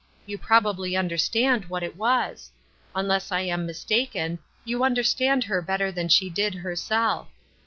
[0.25, 2.49] You probably understand what it was.
[2.95, 7.27] Unless I am mistaken, you understand her better than she did herself.